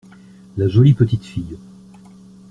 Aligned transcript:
La 0.57 0.67
jolie 0.67 0.95
petite 0.95 1.23
fille. 1.25 1.57